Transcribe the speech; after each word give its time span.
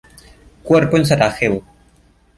Cuerpo 0.63 0.97
en 0.97 1.05
Sarajevo. 1.05 1.63